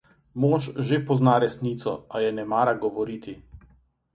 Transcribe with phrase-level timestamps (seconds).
[0.43, 3.37] Mož že pozna resnico, a je ne mara govoriti.